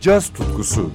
caz 0.00 0.28
tutkusu. 0.28 0.90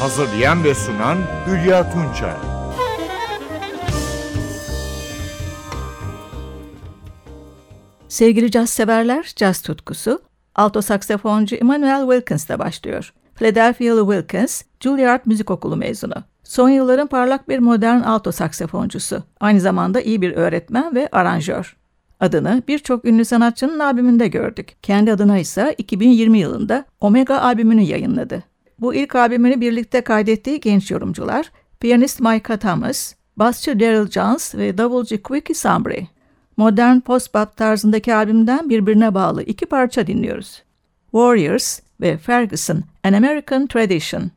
Hazırlayan 0.00 0.64
ve 0.64 0.74
sunan 0.74 1.18
Hülya 1.46 1.90
Tunçay. 1.92 2.34
Sevgili 8.08 8.50
caz 8.50 8.70
severler, 8.70 9.32
caz 9.36 9.62
tutkusu, 9.62 10.22
alto 10.54 10.82
saksafoncu 10.82 11.56
Emmanuel 11.56 12.00
Wilkins'le 12.00 12.58
başlıyor. 12.58 13.12
Philadelphia'lı 13.34 14.12
Wilkins, 14.12 14.62
Juilliard 14.80 15.20
Müzik 15.24 15.50
Okulu 15.50 15.76
mezunu. 15.76 16.14
Son 16.44 16.68
yılların 16.68 17.06
parlak 17.06 17.48
bir 17.48 17.58
modern 17.58 18.00
alto 18.00 18.32
saksafoncusu. 18.32 19.22
Aynı 19.40 19.60
zamanda 19.60 20.00
iyi 20.00 20.22
bir 20.22 20.32
öğretmen 20.32 20.94
ve 20.94 21.08
aranjör. 21.12 21.76
Adını 22.20 22.62
birçok 22.68 23.04
ünlü 23.04 23.24
sanatçının 23.24 23.78
albümünde 23.78 24.28
gördük. 24.28 24.76
Kendi 24.82 25.12
adına 25.12 25.38
ise 25.38 25.74
2020 25.78 26.38
yılında 26.38 26.84
Omega 27.00 27.40
albümünü 27.40 27.82
yayınladı. 27.82 28.42
Bu 28.80 28.94
ilk 28.94 29.14
albümünü 29.14 29.60
birlikte 29.60 30.00
kaydettiği 30.00 30.60
genç 30.60 30.90
yorumcular, 30.90 31.52
piyanist 31.80 32.20
Micah 32.20 32.58
Thomas, 32.60 33.14
basçı 33.36 33.80
Daryl 33.80 34.10
Jones 34.10 34.54
ve 34.54 34.78
davulcu 34.78 35.22
Quickie 35.22 35.54
Sambry. 35.54 36.00
Modern 36.56 37.00
post-bop 37.00 37.56
tarzındaki 37.56 38.14
albümden 38.14 38.70
birbirine 38.70 39.14
bağlı 39.14 39.42
iki 39.42 39.66
parça 39.66 40.06
dinliyoruz. 40.06 40.62
Warriors 41.10 41.80
ve 42.00 42.18
Ferguson, 42.18 42.82
An 43.04 43.12
American 43.12 43.66
Tradition. 43.66 44.30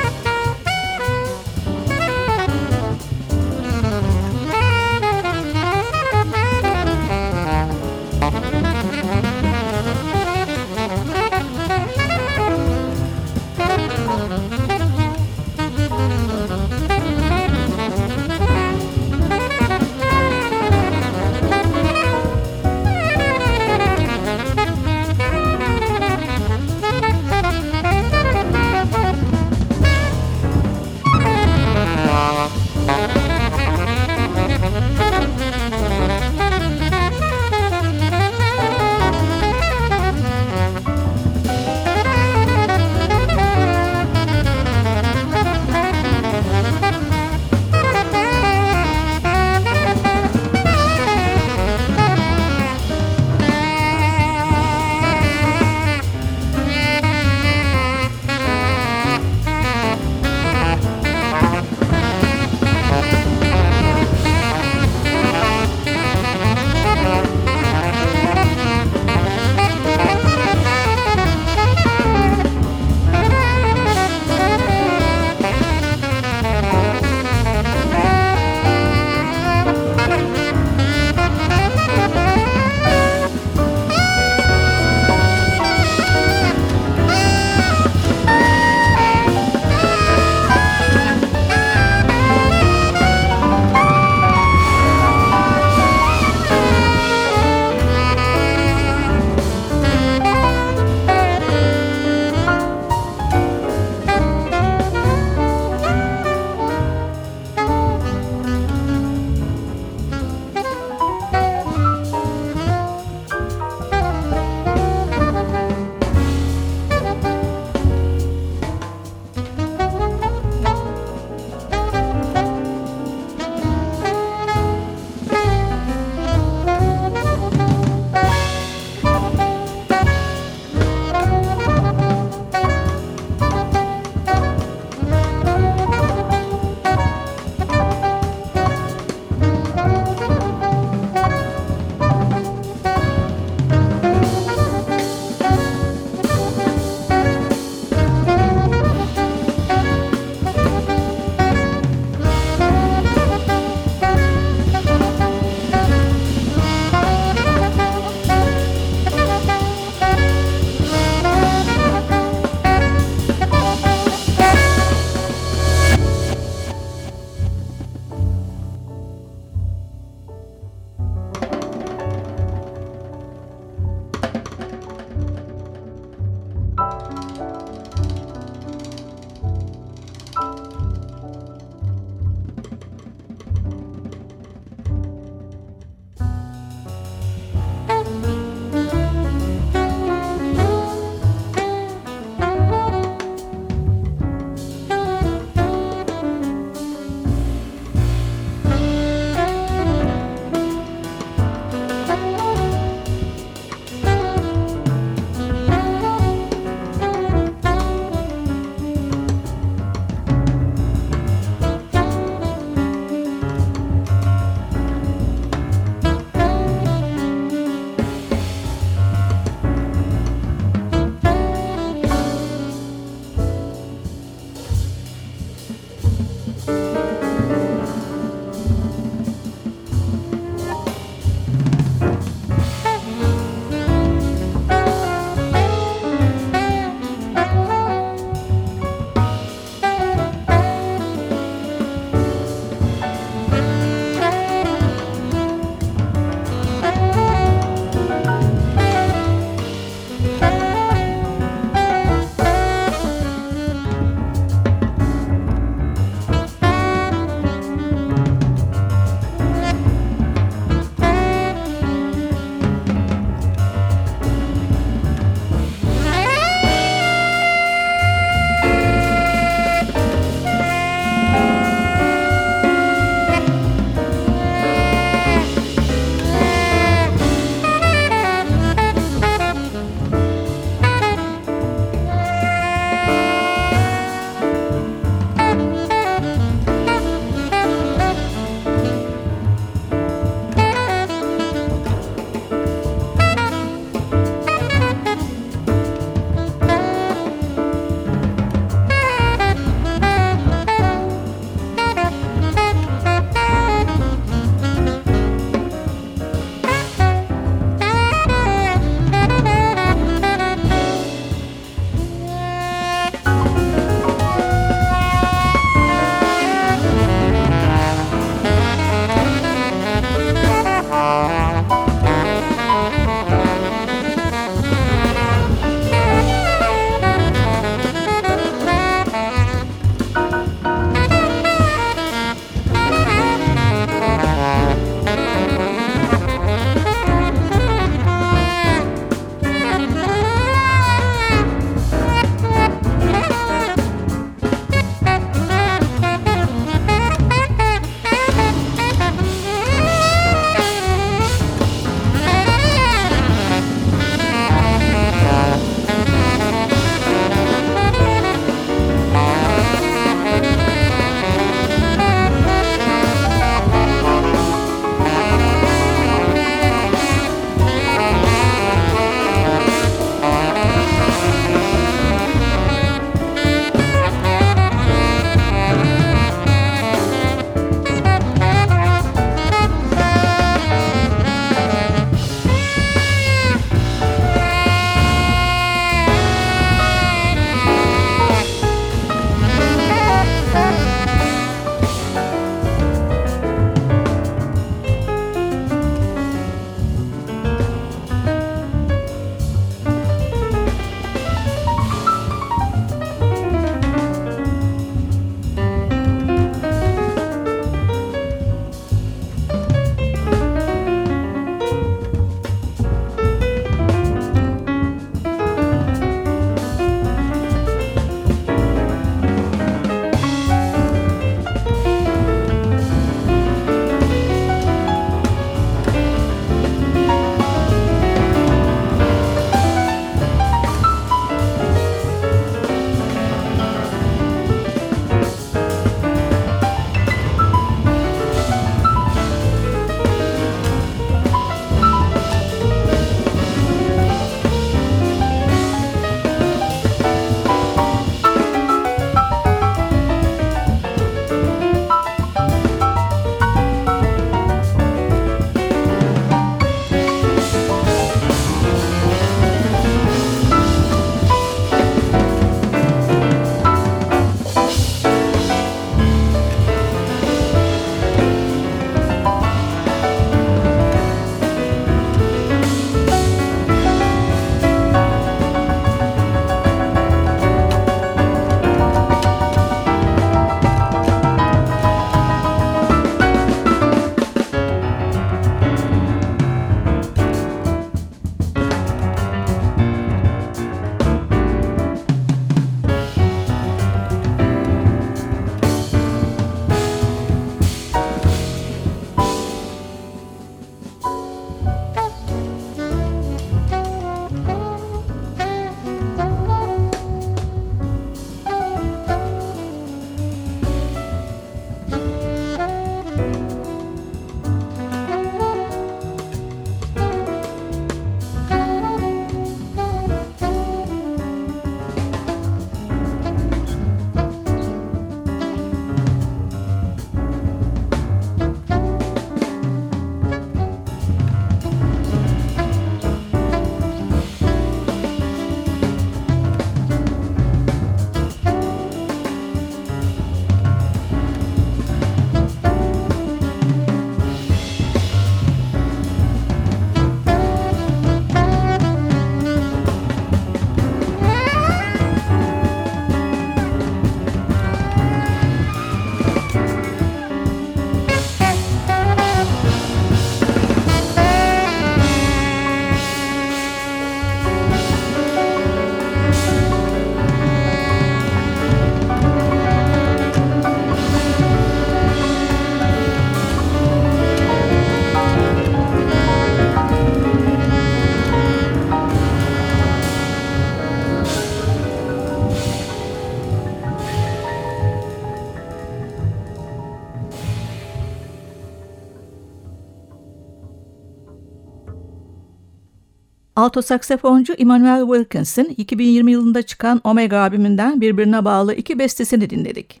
Alto 593.64 593.82
saksafoncu 593.82 594.54
Immanuel 594.58 595.06
Wilkins'in 595.06 595.74
2020 595.76 596.32
yılında 596.32 596.62
çıkan 596.62 597.00
Omega 597.04 597.40
albümünden 597.40 598.00
birbirine 598.00 598.44
bağlı 598.44 598.74
iki 598.74 598.98
bestesini 598.98 599.50
dinledik. 599.50 600.00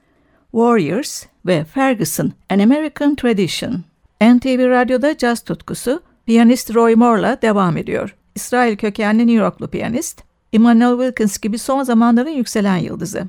Warriors 0.50 1.24
ve 1.46 1.64
Ferguson, 1.64 2.32
An 2.50 2.58
American 2.58 3.14
Tradition. 3.14 3.72
NTV 4.22 4.68
Radyo'da 4.68 5.18
caz 5.18 5.40
tutkusu 5.40 6.02
piyanist 6.26 6.74
Roy 6.74 6.94
Moore'la 6.94 7.42
devam 7.42 7.76
ediyor. 7.76 8.16
İsrail 8.34 8.76
kökenli 8.76 9.26
New 9.26 9.42
Yorklu 9.44 9.68
piyanist, 9.68 10.22
Immanuel 10.52 10.98
Wilkins 10.98 11.38
gibi 11.38 11.58
son 11.58 11.82
zamanların 11.82 12.30
yükselen 12.30 12.76
yıldızı. 12.76 13.24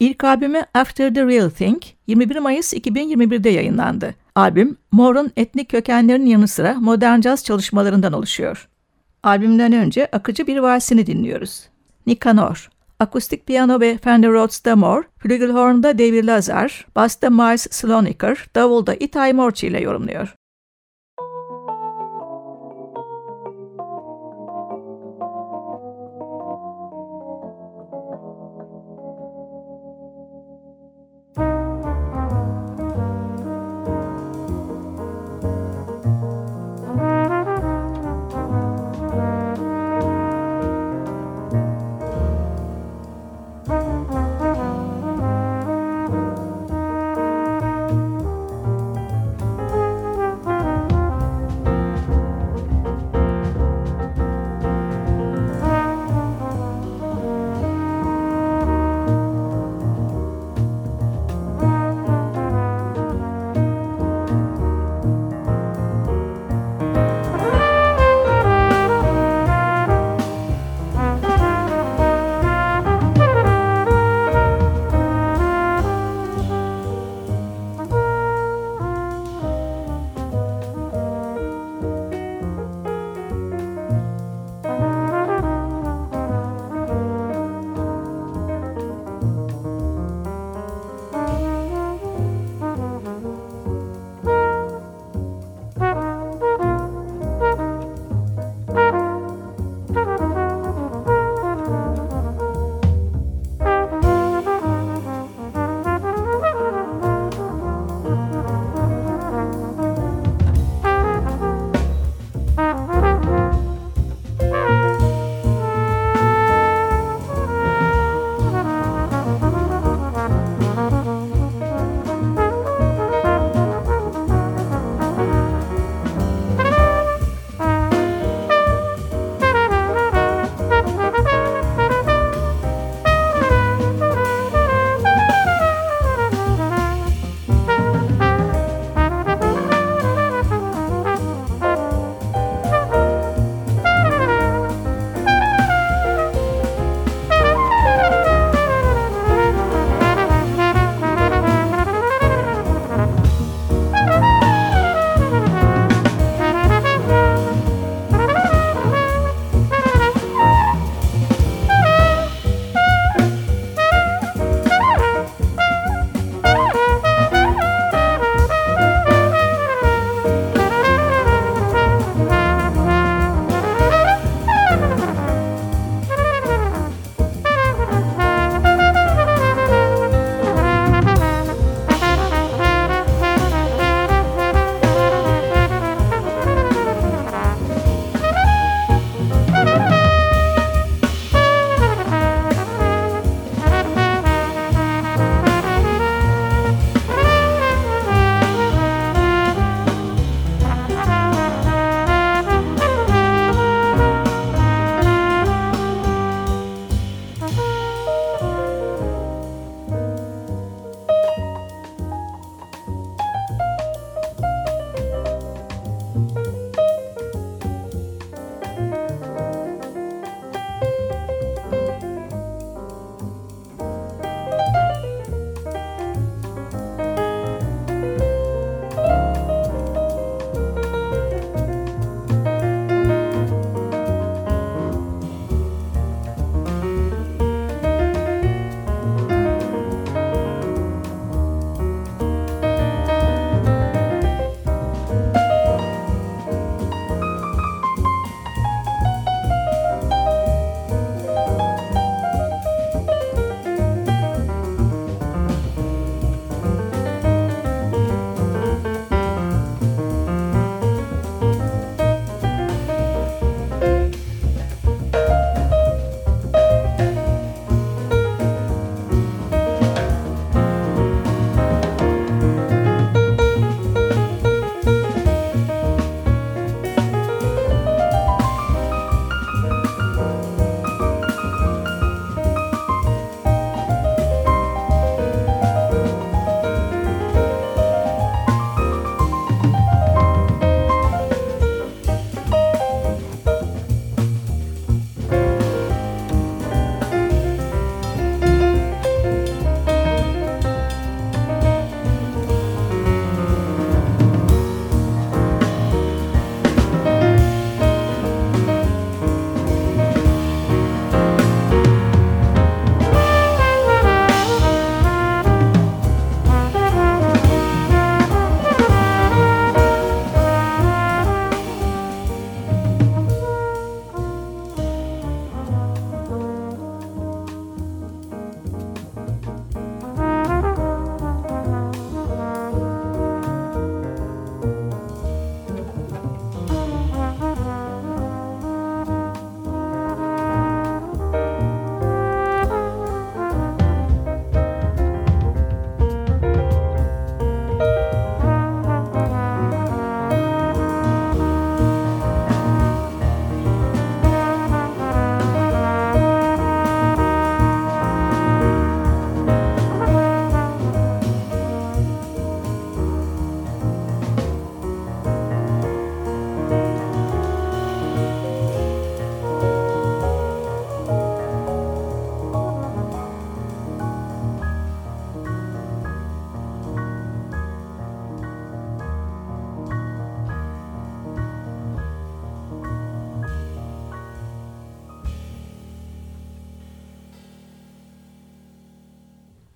İlk 0.00 0.24
albümü 0.24 0.62
After 0.74 1.14
the 1.14 1.26
Real 1.26 1.50
Thing 1.50 1.82
21 2.06 2.36
Mayıs 2.36 2.74
2021'de 2.74 3.50
yayınlandı. 3.50 4.14
Albüm, 4.34 4.76
Moore'un 4.92 5.32
etnik 5.36 5.68
kökenlerinin 5.68 6.26
yanı 6.26 6.48
sıra 6.48 6.74
modern 6.74 7.20
caz 7.20 7.44
çalışmalarından 7.44 8.12
oluşuyor. 8.12 8.68
Albümden 9.22 9.72
önce 9.72 10.08
akıcı 10.12 10.46
bir 10.46 10.58
valsini 10.58 11.06
dinliyoruz. 11.06 11.68
Nikanor, 12.06 12.70
akustik 12.98 13.46
piyano 13.46 13.80
ve 13.80 13.98
Fender 13.98 14.30
Rhodes'da 14.30 14.76
Moore, 14.76 15.06
flügelhorn'da 15.18 15.98
David 15.98 16.26
Lazar, 16.26 16.86
basta 16.96 17.30
Miles 17.30 17.66
Sloniker, 17.70 18.46
davulda 18.54 18.94
Itay 18.94 19.32
Morci 19.32 19.66
ile 19.66 19.80
yorumluyor. 19.80 20.34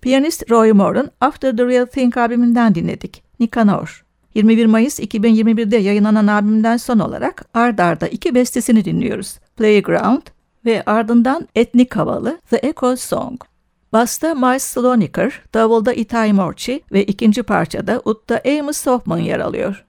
Piyanist 0.06 0.50
Roy 0.50 0.72
Moore'un 0.72 1.10
After 1.20 1.56
the 1.56 1.66
Real 1.66 1.86
Thing 1.86 2.16
albümünden 2.16 2.74
dinledik. 2.74 3.22
Nikanor. 3.40 4.04
21 4.34 4.66
Mayıs 4.66 5.00
2021'de 5.00 5.76
yayınlanan 5.76 6.26
albümden 6.26 6.76
son 6.76 6.98
olarak 6.98 7.44
ard 7.54 7.78
arda 7.78 8.08
iki 8.08 8.34
bestesini 8.34 8.84
dinliyoruz. 8.84 9.38
Playground 9.56 10.22
ve 10.64 10.82
ardından 10.86 11.48
etnik 11.54 11.96
havalı 11.96 12.40
The 12.50 12.56
Echo 12.56 12.96
Song. 12.96 13.40
Basta 13.92 14.34
Miles 14.34 14.62
Sloniker, 14.62 15.42
davulda 15.54 15.92
Itay 15.92 16.32
Morchi 16.32 16.80
ve 16.92 17.04
ikinci 17.04 17.42
parçada 17.42 18.02
utta 18.04 18.40
Amos 18.58 18.86
Hoffman 18.86 19.18
yer 19.18 19.40
alıyor. 19.40 19.85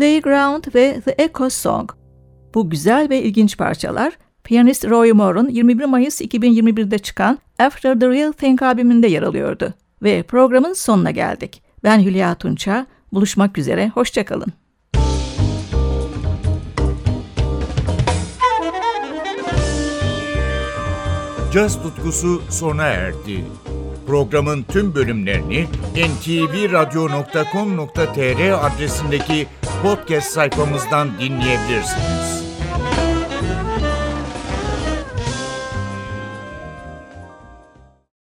Playground 0.00 0.74
ve 0.74 1.00
The 1.00 1.14
Echo 1.18 1.50
Song. 1.50 1.90
Bu 2.54 2.70
güzel 2.70 3.08
ve 3.10 3.22
ilginç 3.22 3.58
parçalar 3.58 4.12
piyanist 4.44 4.88
Roy 4.88 5.12
Moore'un 5.12 5.48
21 5.48 5.84
Mayıs 5.84 6.20
2021'de 6.20 6.98
çıkan 6.98 7.38
After 7.58 8.00
the 8.00 8.08
Real 8.08 8.32
Thing 8.32 8.62
albümünde 8.62 9.06
yer 9.06 9.22
alıyordu. 9.22 9.74
Ve 10.02 10.22
programın 10.22 10.72
sonuna 10.72 11.10
geldik. 11.10 11.62
Ben 11.84 12.00
Hülya 12.00 12.34
Tunça. 12.34 12.86
Buluşmak 13.12 13.58
üzere. 13.58 13.88
Hoşçakalın. 13.88 14.52
Caz 21.52 21.82
tutkusu 21.82 22.42
sona 22.50 22.86
erdi. 22.86 23.44
Programın 24.06 24.62
tüm 24.62 24.94
bölümlerini 24.94 25.66
ntvradio.com.tr 25.94 28.66
adresindeki 28.66 29.46
podcast 29.82 30.30
sayfamızdan 30.32 31.18
dinleyebilirsiniz. 31.18 32.49